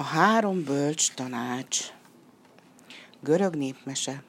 A 0.00 0.02
három 0.02 0.64
bölcs 0.64 1.12
tanács. 1.12 1.78
Görög 3.22 3.54
népmese. 3.54 4.22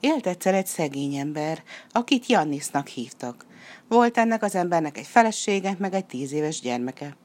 Élt 0.00 0.26
egyszer 0.26 0.54
egy 0.54 0.66
szegény 0.66 1.14
ember, 1.14 1.62
akit 1.90 2.26
Jannisnak 2.26 2.88
hívtak. 2.88 3.46
Volt 3.88 4.18
ennek 4.18 4.42
az 4.42 4.54
embernek 4.54 4.98
egy 4.98 5.06
felesége, 5.06 5.76
meg 5.78 5.94
egy 5.94 6.04
tíz 6.04 6.32
éves 6.32 6.60
gyermeke. 6.60 7.16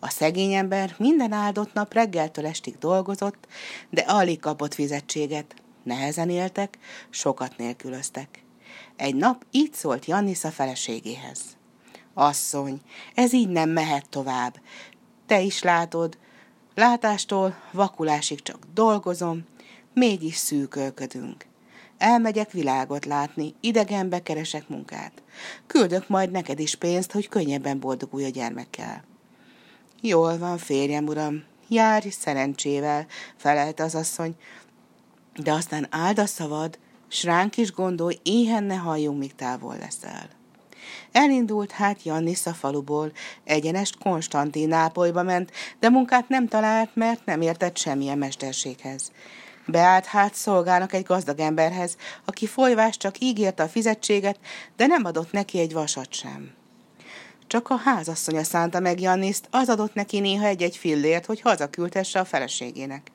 A 0.00 0.08
szegény 0.08 0.52
ember 0.52 0.94
minden 0.98 1.32
áldott 1.32 1.72
nap 1.72 1.92
reggeltől 1.92 2.46
estig 2.46 2.78
dolgozott, 2.78 3.46
de 3.90 4.00
alig 4.00 4.40
kapott 4.40 4.74
fizetséget. 4.74 5.54
Nehezen 5.82 6.30
éltek, 6.30 6.78
sokat 7.10 7.56
nélkülöztek. 7.56 8.44
Egy 8.96 9.14
nap 9.14 9.46
így 9.50 9.74
szólt 9.74 10.04
Jannis 10.04 10.44
a 10.44 10.50
feleségéhez. 10.50 11.40
Asszony, 12.14 12.80
ez 13.14 13.32
így 13.32 13.48
nem 13.48 13.70
mehet 13.70 14.08
tovább. 14.08 14.60
Te 15.26 15.40
is 15.40 15.62
látod, 15.62 16.18
Látástól 16.78 17.54
vakulásig 17.72 18.42
csak 18.42 18.58
dolgozom, 18.74 19.44
mégis 19.94 20.36
szűkölködünk. 20.36 21.46
Elmegyek 21.96 22.50
világot 22.50 23.04
látni, 23.04 23.54
idegenbe 23.60 24.22
keresek 24.22 24.68
munkát. 24.68 25.12
Küldök 25.66 26.08
majd 26.08 26.30
neked 26.30 26.58
is 26.58 26.74
pénzt, 26.74 27.12
hogy 27.12 27.28
könnyebben 27.28 27.80
boldogulj 27.80 28.24
a 28.24 28.28
gyermekkel. 28.28 29.04
Jól 30.00 30.38
van, 30.38 30.58
férjem, 30.58 31.06
uram, 31.06 31.44
járj 31.68 32.08
szerencsével, 32.08 33.06
felelte 33.36 33.82
az 33.82 33.94
asszony, 33.94 34.34
de 35.36 35.52
aztán 35.52 35.86
áld 35.90 36.18
a 36.18 36.26
szavad, 36.26 36.78
s 37.08 37.24
ránk 37.24 37.56
is 37.56 37.72
gondolj, 37.72 38.18
éhen 38.22 38.64
ne 38.64 38.76
halljunk, 38.76 39.18
míg 39.18 39.34
távol 39.34 39.76
leszel. 39.78 40.37
Elindult 41.12 41.70
hát 41.70 42.02
Jannis 42.02 42.46
a 42.46 42.52
faluból, 42.52 43.12
egyenest 43.44 43.98
Konstantinápolyba 43.98 45.22
ment, 45.22 45.52
de 45.80 45.88
munkát 45.88 46.28
nem 46.28 46.48
talált, 46.48 46.90
mert 46.94 47.24
nem 47.24 47.40
értett 47.40 47.76
semmilyen 47.76 48.18
mesterséghez. 48.18 49.12
Beállt 49.66 50.04
hát 50.04 50.34
szolgának 50.34 50.92
egy 50.92 51.04
gazdag 51.04 51.38
emberhez, 51.38 51.96
aki 52.24 52.46
folyvás 52.46 52.96
csak 52.96 53.20
ígérte 53.20 53.62
a 53.62 53.68
fizetséget, 53.68 54.38
de 54.76 54.86
nem 54.86 55.04
adott 55.04 55.32
neki 55.32 55.58
egy 55.58 55.72
vasat 55.72 56.12
sem. 56.12 56.50
Csak 57.46 57.70
a 57.70 57.76
házasszonya 57.76 58.44
szánta 58.44 58.80
meg 58.80 59.00
Janniszt, 59.00 59.48
az 59.50 59.68
adott 59.68 59.94
neki 59.94 60.20
néha 60.20 60.46
egy-egy 60.46 60.76
fillért, 60.76 61.26
hogy 61.26 61.40
hazaküldhesse 61.40 62.20
a 62.20 62.24
feleségének. 62.24 63.10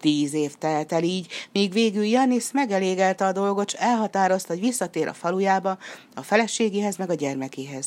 Tíz 0.00 0.32
év 0.32 0.54
telt 0.54 0.92
el 0.92 1.02
így, 1.02 1.26
míg 1.52 1.72
végül 1.72 2.04
Janis 2.04 2.50
megelégelte 2.52 3.26
a 3.26 3.32
dolgot, 3.32 3.70
s 3.70 3.72
elhatározta, 3.72 4.52
hogy 4.52 4.62
visszatér 4.62 5.08
a 5.08 5.14
falujába, 5.14 5.78
a 6.14 6.22
feleségéhez 6.22 6.96
meg 6.96 7.10
a 7.10 7.14
gyermekéhez. 7.14 7.86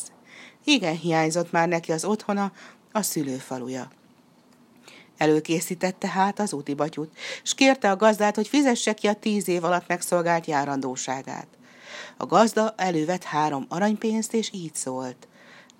Igen 0.64 0.96
hiányzott 0.96 1.52
már 1.52 1.68
neki 1.68 1.92
az 1.92 2.06
otthona, 2.06 2.52
a 2.92 3.02
szülőfaluja. 3.02 3.92
Előkészítette 5.18 6.08
hát 6.08 6.40
az 6.40 6.54
úti 6.54 6.74
batyut, 6.74 7.18
s 7.44 7.54
kérte 7.54 7.92
a 7.92 7.96
gazdát, 7.96 8.36
hogy 8.36 8.48
fizesse 8.48 8.94
ki 8.94 9.08
a 9.08 9.14
tíz 9.14 9.48
év 9.48 9.64
alatt 9.64 9.88
megszolgált 9.88 10.46
járandóságát. 10.46 11.48
A 12.18 12.26
gazda 12.26 12.74
elővett 12.78 13.24
három 13.24 13.66
aranypénzt, 13.70 14.34
és 14.34 14.50
így 14.54 14.76
szólt. 14.76 15.28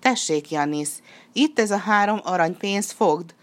Tessék, 0.00 0.50
Jannis, 0.50 0.88
itt 1.32 1.58
ez 1.58 1.70
a 1.70 1.76
három 1.76 2.20
aranypénzt 2.24 2.92
fogd, 2.92 3.34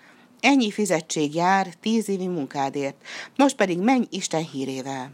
Ennyi 0.46 0.72
fizetség 0.72 1.36
jár 1.36 1.74
tíz 1.82 2.10
évi 2.10 2.28
munkádért, 2.28 2.96
most 3.36 3.56
pedig 3.56 3.80
menj 3.80 4.08
Isten 4.10 4.44
hírével. 4.44 5.12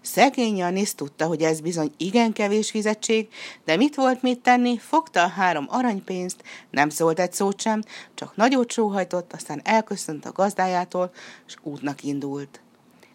Szegény 0.00 0.56
Janis 0.56 0.94
tudta, 0.94 1.26
hogy 1.26 1.42
ez 1.42 1.60
bizony 1.60 1.92
igen 1.96 2.32
kevés 2.32 2.70
fizetség, 2.70 3.28
de 3.64 3.76
mit 3.76 3.94
volt 3.94 4.22
mit 4.22 4.40
tenni, 4.40 4.78
fogta 4.78 5.22
a 5.22 5.28
három 5.28 5.66
aranypénzt, 5.68 6.42
nem 6.70 6.88
szólt 6.88 7.18
egy 7.18 7.32
szót 7.32 7.60
sem, 7.60 7.82
csak 8.14 8.36
nagyot 8.36 8.70
sóhajtott, 8.70 9.32
aztán 9.32 9.60
elköszönt 9.64 10.26
a 10.26 10.32
gazdájától, 10.32 11.12
és 11.46 11.54
útnak 11.62 12.04
indult. 12.04 12.60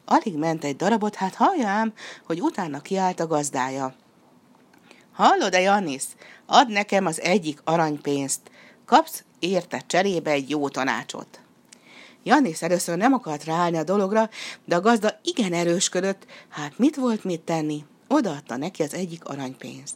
Alig 0.06 0.38
ment 0.38 0.64
egy 0.64 0.76
darabot, 0.76 1.16
hát 1.16 1.36
halljám, 1.36 1.94
hogy 2.26 2.42
utána 2.42 2.82
kiállt 2.82 3.20
a 3.20 3.28
gazdája. 3.28 3.96
Hallod-e, 5.14 5.60
Janis? 5.60 6.04
Add 6.46 6.72
nekem 6.72 7.06
az 7.06 7.22
egyik 7.22 7.60
aranypénzt. 7.64 8.42
Kapsz 8.86 9.24
érte 9.40 9.84
cserébe 9.88 10.32
egy 10.32 10.50
jó 10.50 10.70
tanácsot. 10.70 11.40
Janis 12.24 12.62
először 12.62 12.98
nem 12.98 13.14
akart 13.14 13.44
ráállni 13.44 13.78
a 13.78 13.84
dologra, 13.84 14.30
de 14.66 14.76
a 14.76 14.82
gazda 14.82 15.20
igen 15.24 15.54
erősködött, 15.54 16.26
hát 16.50 16.78
mit 16.78 16.96
volt 16.96 17.24
mit 17.24 17.42
tenni? 17.42 17.86
Odaadta 18.08 18.58
neki 18.58 18.84
az 18.84 18.94
egyik 18.94 19.26
aranypénzt. 19.26 19.96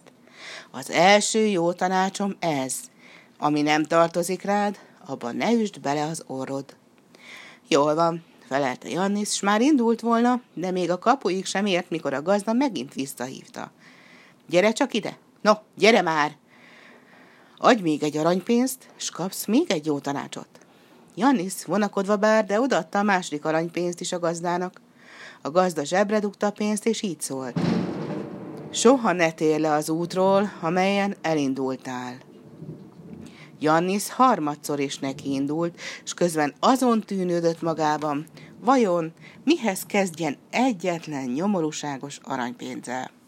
Az 0.72 0.90
első 0.90 1.46
jó 1.46 1.74
tanácsom 1.74 2.36
ez, 2.40 2.76
ami 3.38 3.62
nem 3.62 3.84
tartozik 3.84 4.42
rád, 4.42 4.80
abban 5.06 5.36
ne 5.36 5.52
üsd 5.52 5.80
bele 5.80 6.04
az 6.04 6.24
orrod. 6.28 6.76
Jól 7.68 7.96
van, 7.96 8.24
felelte 8.48 8.90
Jannis, 8.90 9.34
s 9.34 9.40
már 9.40 9.62
indult 9.62 10.02
volna, 10.02 10.42
de 10.54 10.72
még 10.72 10.92
a 10.92 11.00
kapuig 11.00 11.46
sem 11.46 11.66
ért, 11.66 11.90
mikor 11.90 12.14
a 12.14 12.22
gazda 12.22 12.54
megint 12.54 12.94
visszahívta. 12.94 13.72
Gyere 14.48 14.72
csak 14.72 14.94
ide! 14.94 15.18
No, 15.42 15.54
gyere 15.76 16.02
már! 16.02 16.38
Adj 17.64 17.82
még 17.82 18.04
egy 18.04 18.18
aranypénzt, 18.18 18.88
s 18.96 19.10
kapsz 19.10 19.46
még 19.46 19.72
egy 19.72 19.86
jó 19.86 20.00
tanácsot. 20.00 20.48
Janis 21.16 21.66
vonakodva 21.66 22.18
bár, 22.18 22.46
de 22.46 22.62
odaadta 22.62 23.00
a 23.00 23.04
második 23.04 23.46
aranypénzt 23.46 24.02
is 24.02 24.12
a 24.12 24.20
gazdának. 24.20 24.82
A 25.42 25.52
gazda 25.52 25.84
zsebre 25.84 26.20
dugta 26.20 26.48
a 26.48 26.52
pénzt, 26.52 26.86
és 26.86 27.02
így 27.02 27.22
szólt. 27.22 27.60
Soha 28.72 29.12
ne 29.12 29.32
tér 29.32 29.60
le 29.60 29.72
az 29.72 29.90
útról, 29.90 30.52
amelyen 30.62 31.16
elindultál. 31.22 32.18
Jannis 33.60 34.10
harmadszor 34.10 34.80
is 34.80 35.00
neki 35.00 35.32
indult, 35.32 35.80
és 36.04 36.14
közben 36.14 36.54
azon 36.60 37.02
tűnődött 37.02 37.62
magában, 37.62 38.26
vajon 38.60 39.14
mihez 39.44 39.84
kezdjen 39.84 40.38
egyetlen 40.50 41.30
nyomorúságos 41.30 42.20
aranypénzzel. 42.24 43.21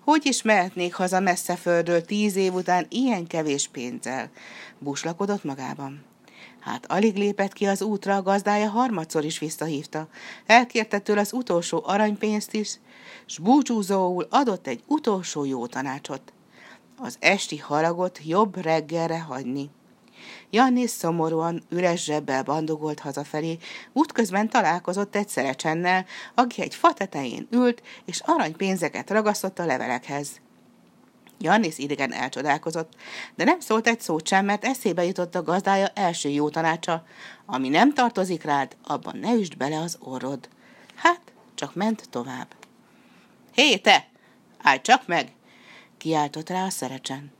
Hogy 0.00 0.26
is 0.26 0.42
mehetnék 0.42 0.94
haza 0.94 1.20
messze 1.20 1.56
földről 1.56 2.04
tíz 2.04 2.36
év 2.36 2.54
után 2.54 2.86
ilyen 2.88 3.26
kevés 3.26 3.68
pénzzel? 3.68 4.30
Buslakodott 4.78 5.44
magában. 5.44 6.04
Hát 6.60 6.90
alig 6.90 7.16
lépett 7.16 7.52
ki 7.52 7.66
az 7.66 7.82
útra, 7.82 8.16
a 8.16 8.22
gazdája 8.22 8.68
harmadszor 8.68 9.24
is 9.24 9.38
visszahívta. 9.38 10.08
Elkérte 10.46 10.98
tőle 10.98 11.20
az 11.20 11.32
utolsó 11.32 11.82
aranypénzt 11.84 12.54
is, 12.54 12.78
s 13.26 13.38
búcsúzóul 13.38 14.26
adott 14.30 14.66
egy 14.66 14.82
utolsó 14.86 15.44
jó 15.44 15.66
tanácsot. 15.66 16.32
Az 16.96 17.16
esti 17.20 17.56
haragot 17.56 18.20
jobb 18.24 18.62
reggelre 18.62 19.20
hagyni. 19.20 19.70
Janni 20.50 20.86
szomorúan, 20.86 21.62
üres 21.68 22.04
zsebbel 22.04 22.42
bandogolt 22.42 22.98
hazafelé, 22.98 23.58
útközben 23.92 24.48
találkozott 24.48 25.16
egy 25.16 25.28
szerecsennel, 25.28 26.06
aki 26.34 26.62
egy 26.62 26.74
fa 26.74 26.92
tetején 26.92 27.46
ült, 27.50 27.82
és 28.04 28.20
aranypénzeket 28.24 29.10
ragasztott 29.10 29.58
a 29.58 29.64
levelekhez. 29.64 30.40
Jannis 31.38 31.78
idegen 31.78 32.12
elcsodálkozott, 32.12 32.92
de 33.34 33.44
nem 33.44 33.60
szólt 33.60 33.86
egy 33.86 34.00
szót 34.00 34.26
sem, 34.26 34.44
mert 34.44 34.64
eszébe 34.64 35.04
jutott 35.04 35.34
a 35.34 35.42
gazdája 35.42 35.86
első 35.86 36.28
jó 36.28 36.48
tanácsa, 36.48 37.04
ami 37.46 37.68
nem 37.68 37.94
tartozik 37.94 38.42
rád, 38.42 38.76
abban 38.84 39.18
ne 39.18 39.32
üsd 39.32 39.56
bele 39.56 39.78
az 39.78 39.98
orrod. 40.00 40.48
Hát, 40.94 41.20
csak 41.54 41.74
ment 41.74 42.08
tovább. 42.10 42.54
Hé, 43.54 43.76
te! 43.76 44.08
Állj 44.62 44.80
csak 44.80 45.06
meg! 45.06 45.32
kiáltott 45.96 46.48
rá 46.48 46.64
a 46.64 46.70
szerecsen. 46.70 47.32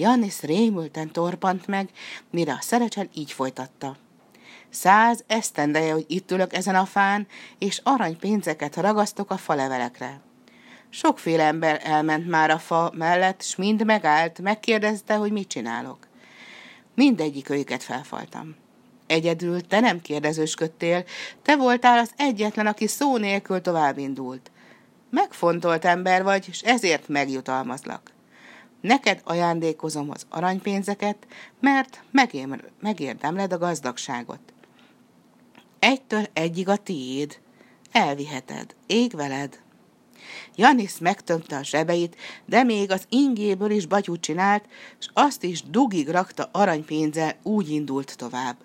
Janis 0.00 0.40
rémülten 0.40 1.10
torpant 1.12 1.66
meg, 1.66 1.88
mire 2.30 2.52
a 2.52 2.60
szerecsen 2.60 3.08
így 3.14 3.32
folytatta. 3.32 3.96
Száz 4.70 5.24
esztendeje, 5.26 5.92
hogy 5.92 6.04
itt 6.08 6.30
ülök 6.30 6.54
ezen 6.54 6.74
a 6.74 6.84
fán, 6.84 7.26
és 7.58 7.80
aranypénzeket 7.84 8.76
ragasztok 8.76 9.30
a 9.30 9.36
falevelekre. 9.36 10.20
Sokféle 10.88 11.44
ember 11.44 11.80
elment 11.84 12.28
már 12.28 12.50
a 12.50 12.58
fa 12.58 12.92
mellett, 12.94 13.42
s 13.42 13.56
mind 13.56 13.84
megállt, 13.84 14.38
megkérdezte, 14.38 15.14
hogy 15.14 15.32
mit 15.32 15.48
csinálok. 15.48 15.98
Mindegyik 16.94 17.50
őket 17.50 17.82
felfaltam. 17.82 18.56
Egyedül 19.06 19.66
te 19.66 19.80
nem 19.80 20.00
kérdezősködtél, 20.00 21.04
te 21.42 21.56
voltál 21.56 21.98
az 21.98 22.10
egyetlen, 22.16 22.66
aki 22.66 22.86
szó 22.86 23.16
nélkül 23.16 23.60
tovább 23.60 23.98
indult. 23.98 24.50
Megfontolt 25.10 25.84
ember 25.84 26.22
vagy, 26.22 26.46
és 26.48 26.60
ezért 26.60 27.08
megjutalmazlak. 27.08 28.12
Neked 28.80 29.20
ajándékozom 29.24 30.10
az 30.10 30.26
aranypénzeket, 30.28 31.26
mert 31.60 32.02
megérdemled 32.80 33.52
a 33.52 33.58
gazdagságot. 33.58 34.40
Egytől 35.78 36.24
egyig 36.32 36.68
a 36.68 36.76
tiéd. 36.76 37.38
Elviheted, 37.92 38.74
ég 38.86 39.12
veled. 39.12 39.62
Janis 40.54 40.98
megtömte 40.98 41.56
a 41.56 41.62
zsebeit, 41.62 42.16
de 42.46 42.62
még 42.62 42.90
az 42.90 43.04
ingéből 43.08 43.70
is 43.70 43.86
batyút 43.86 44.20
csinált, 44.20 44.64
és 45.00 45.08
azt 45.12 45.42
is 45.42 45.62
dugig 45.62 46.08
rakta 46.08 46.48
aranypénzzel, 46.52 47.36
úgy 47.42 47.70
indult 47.70 48.16
tovább. 48.16 48.56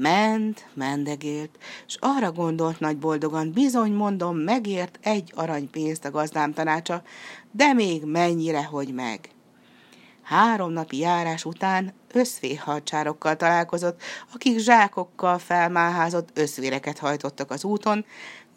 Ment, 0.00 0.66
mendegélt, 0.74 1.58
és 1.86 1.96
arra 2.00 2.32
gondolt 2.32 2.80
nagy 2.80 2.98
boldogan, 2.98 3.52
bizony 3.52 3.92
mondom, 3.92 4.36
megért 4.36 4.98
egy 5.02 5.32
aranypénzt 5.34 6.04
a 6.04 6.10
gazdám 6.10 6.52
tanácsa, 6.52 7.02
de 7.50 7.72
még 7.72 8.04
mennyire, 8.04 8.64
hogy 8.64 8.94
meg. 8.94 9.30
Három 10.22 10.72
napi 10.72 10.98
járás 10.98 11.44
után 11.44 11.92
összvéhadcsárokkal 12.12 13.36
találkozott, 13.36 14.02
akik 14.34 14.58
zsákokkal 14.58 15.38
felmáházott 15.38 16.38
összvéreket 16.38 16.98
hajtottak 16.98 17.50
az 17.50 17.64
úton, 17.64 18.04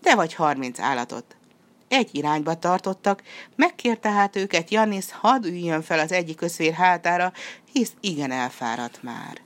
de 0.01 0.15
vagy 0.15 0.33
harminc 0.33 0.79
állatot. 0.79 1.35
Egy 1.87 2.09
irányba 2.11 2.53
tartottak, 2.53 3.23
megkérte 3.55 4.09
hát 4.09 4.35
őket 4.35 4.71
Jannis, 4.71 5.11
hadd 5.11 5.45
üljön 5.45 5.81
fel 5.81 5.99
az 5.99 6.11
egyik 6.11 6.41
összvér 6.41 6.73
hátára, 6.73 7.33
hisz 7.71 7.93
igen 7.99 8.31
elfáradt 8.31 9.03
már. 9.03 9.41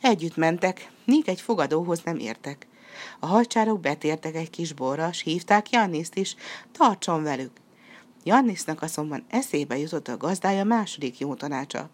Együtt 0.00 0.36
mentek, 0.36 0.90
míg 1.04 1.28
egy 1.28 1.40
fogadóhoz 1.40 2.02
nem 2.04 2.18
értek. 2.18 2.66
A 3.20 3.26
hadcsárok 3.26 3.80
betértek 3.80 4.34
egy 4.34 4.50
kis 4.50 4.72
borra, 4.72 5.12
s 5.12 5.22
hívták 5.22 5.70
Janniszt 5.70 6.14
is, 6.14 6.36
tartson 6.72 7.22
velük. 7.22 7.50
Jannisnak 8.24 8.82
azonban 8.82 9.24
eszébe 9.28 9.78
jutott 9.78 10.08
a 10.08 10.16
gazdája 10.16 10.64
második 10.64 11.18
jó 11.18 11.34
tanácsa. 11.34 11.90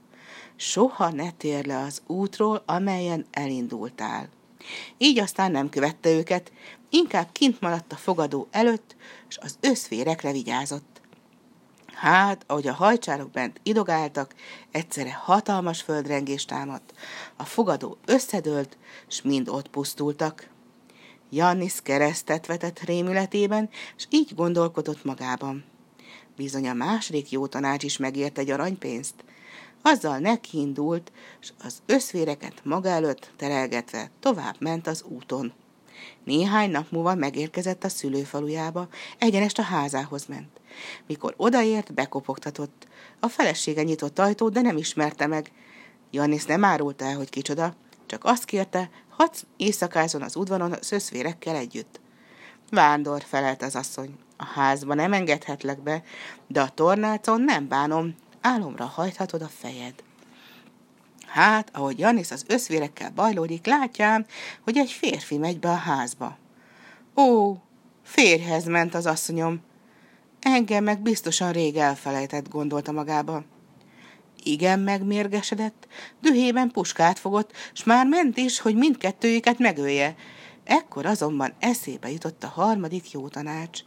Soha 0.56 1.10
ne 1.10 1.31
tér 1.31 1.66
le 1.66 1.78
az 1.78 2.02
útról, 2.06 2.62
amelyen 2.66 3.26
elindultál. 3.31 4.28
Így 4.98 5.19
aztán 5.19 5.50
nem 5.50 5.69
követte 5.69 6.10
őket, 6.10 6.52
inkább 6.90 7.28
kint 7.32 7.60
maradt 7.60 7.93
a 7.93 7.96
fogadó 7.96 8.48
előtt, 8.50 8.96
és 9.28 9.38
az 9.38 9.56
összférekre 9.60 10.32
vigyázott. 10.32 11.01
Hát, 12.02 12.44
ahogy 12.46 12.66
a 12.66 12.72
hajcsárok 12.72 13.31
bent 13.31 13.60
idogáltak, 13.62 14.34
egyszerre 14.70 15.12
hatalmas 15.12 15.82
földrengés 15.82 16.44
támadt. 16.44 16.94
A 17.37 17.44
fogadó 17.44 17.96
összedőlt, 18.06 18.76
s 19.08 19.22
mind 19.22 19.49
ott 19.49 19.69
pusztultak. 19.69 20.49
Jannis 21.31 21.75
keresztet 21.82 22.46
vetett 22.46 22.81
rémületében, 22.81 23.70
és 23.96 24.06
így 24.10 24.34
gondolkodott 24.34 25.04
magában. 25.04 25.64
Bizony 26.37 26.69
a 26.69 26.72
második 26.72 27.31
jó 27.31 27.46
tanács 27.46 27.82
is 27.82 27.96
megért 27.96 28.38
egy 28.38 28.50
aranypénzt. 28.50 29.14
Azzal 29.82 30.19
nekiindult, 30.19 31.12
és 31.40 31.52
az 31.64 31.82
összvéreket 31.87 32.64
maga 32.64 32.88
előtt 32.88 33.31
terelgetve 33.37 34.10
tovább 34.20 34.56
ment 34.58 34.87
az 34.87 35.02
úton. 35.02 35.52
Néhány 36.25 36.70
nap 36.70 36.90
múlva 36.90 37.14
megérkezett 37.14 37.84
a 37.84 37.88
szülőfalujába, 37.88 38.88
egyenest 39.19 39.58
a 39.58 39.62
házához 39.62 40.26
ment. 40.26 40.60
Mikor 41.06 41.34
odaért, 41.37 41.94
bekopogtatott. 41.94 42.87
A 43.20 43.28
felesége 43.28 43.82
nyitott 43.82 44.19
ajtót, 44.19 44.52
de 44.52 44.60
nem 44.60 44.76
ismerte 44.76 45.26
meg. 45.26 45.52
Jannis 46.10 46.44
nem 46.44 46.64
árulta 46.64 47.04
el, 47.04 47.16
hogy 47.16 47.31
kicsoda, 47.31 47.75
csak 48.06 48.25
azt 48.25 48.44
kérte, 48.44 48.90
hadd 49.08 49.32
éjszakázon 49.56 50.22
az 50.22 50.37
udvaron 50.37 50.72
az 50.72 50.93
összvérekkel 50.93 51.56
együtt. 51.56 52.00
Vándor, 52.70 53.22
felelt 53.22 53.62
az 53.62 53.76
asszony. 53.76 54.14
A 54.37 54.44
házba 54.44 54.94
nem 54.94 55.12
engedhetlek 55.12 55.82
be, 55.82 56.02
de 56.46 56.60
a 56.60 56.69
tornácon 56.69 57.40
nem 57.40 57.69
bánom, 57.69 58.14
álomra 58.40 58.84
hajthatod 58.84 59.43
a 59.43 59.48
fejed. 59.48 59.94
Hát, 61.32 61.70
ahogy 61.73 61.99
Janis 61.99 62.31
az 62.31 62.44
összvérekkel 62.49 63.11
bajlódik, 63.11 63.67
látjám, 63.67 64.26
hogy 64.62 64.76
egy 64.76 64.90
férfi 64.90 65.38
megy 65.38 65.58
be 65.58 65.69
a 65.69 65.75
házba. 65.75 66.38
Ó, 67.17 67.56
férjhez 68.02 68.64
ment 68.64 68.94
az 68.94 69.06
asszonyom. 69.06 69.61
Engem 70.40 70.84
meg 70.84 71.00
biztosan 71.00 71.52
rég 71.52 71.76
elfelejtett, 71.76 72.49
gondolta 72.49 72.93
magába. 72.93 73.44
Igen 74.43 74.79
megmérgesedett, 74.79 75.87
dühében 76.20 76.70
puskát 76.70 77.19
fogott, 77.19 77.52
s 77.73 77.84
már 77.84 78.06
ment 78.06 78.37
is, 78.37 78.61
hogy 78.61 78.75
mindkettőjüket 78.75 79.58
megölje. 79.58 80.14
Ekkor 80.64 81.06
azonban 81.06 81.52
eszébe 81.58 82.11
jutott 82.11 82.44
a 82.44 82.49
harmadik 82.49 83.11
jó 83.11 83.29
tanács, 83.29 83.81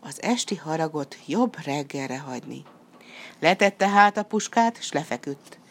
az 0.00 0.22
esti 0.22 0.56
haragot 0.56 1.18
jobb 1.26 1.64
reggelre 1.64 2.18
hagyni. 2.18 2.62
Letette 3.40 3.88
hát 3.88 4.16
a 4.16 4.22
puskát, 4.22 4.82
s 4.82 4.92
lefeküdt. 4.92 5.62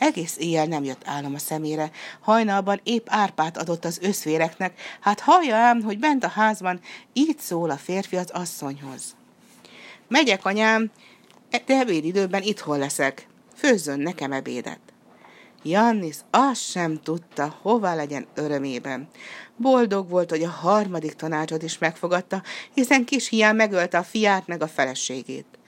Egész 0.00 0.36
éjjel 0.38 0.66
nem 0.66 0.84
jött 0.84 1.02
állam 1.04 1.34
a 1.34 1.38
szemére. 1.38 1.90
Hajnalban 2.20 2.80
épp 2.82 3.06
árpát 3.08 3.56
adott 3.56 3.84
az 3.84 3.98
összvéreknek, 4.02 4.80
hát 5.00 5.20
hallja 5.20 5.56
ám, 5.56 5.82
hogy 5.82 5.98
bent 5.98 6.24
a 6.24 6.28
házban 6.28 6.80
így 7.12 7.38
szól 7.38 7.70
a 7.70 7.76
férfi 7.76 8.16
az 8.16 8.30
asszonyhoz. 8.30 9.16
Megyek, 10.08 10.44
anyám, 10.44 10.90
de 11.50 11.62
ebédidőben 11.66 12.42
itthon 12.42 12.78
leszek. 12.78 13.26
Főzzön 13.54 14.00
nekem 14.00 14.32
ebédet. 14.32 14.80
Jannis 15.62 16.16
azt 16.30 16.70
sem 16.70 17.00
tudta, 17.02 17.56
hova 17.62 17.94
legyen 17.94 18.26
örömében. 18.34 19.08
Boldog 19.56 20.08
volt, 20.08 20.30
hogy 20.30 20.42
a 20.42 20.50
harmadik 20.50 21.14
tanácsot 21.14 21.62
is 21.62 21.78
megfogadta, 21.78 22.42
hiszen 22.74 23.04
kis 23.04 23.28
hián 23.28 23.56
megölte 23.56 23.98
a 23.98 24.02
fiát 24.02 24.46
meg 24.46 24.62
a 24.62 24.68
feleségét. 24.68 25.58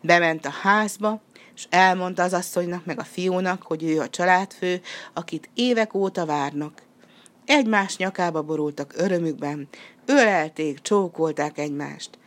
Bement 0.00 0.46
a 0.46 0.54
házba, 0.62 1.22
és 1.54 1.66
elmondta 1.70 2.22
az 2.22 2.32
asszonynak 2.32 2.84
meg 2.84 2.98
a 2.98 3.04
fiúnak, 3.04 3.62
hogy 3.62 3.82
ő 3.82 4.00
a 4.00 4.08
családfő, 4.08 4.80
akit 5.12 5.50
évek 5.54 5.94
óta 5.94 6.26
várnak. 6.26 6.82
Egymás 7.46 7.96
nyakába 7.96 8.42
borultak 8.42 8.92
örömükben, 8.96 9.68
ölelték, 10.06 10.80
csókolták 10.80 11.58
egymást. 11.58 12.18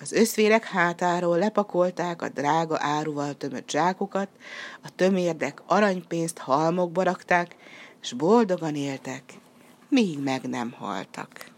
Az 0.00 0.12
összvérek 0.12 0.64
hátáról 0.64 1.38
lepakolták 1.38 2.22
a 2.22 2.28
drága 2.28 2.76
áruval 2.80 3.34
tömött 3.34 3.70
zsákokat, 3.70 4.28
a 4.82 4.88
tömérdek 4.96 5.62
aranypénzt 5.66 6.38
halmokba 6.38 7.02
rakták, 7.02 7.56
és 8.02 8.12
boldogan 8.12 8.74
éltek, 8.74 9.22
míg 9.88 10.22
meg 10.22 10.42
nem 10.42 10.74
haltak. 10.78 11.53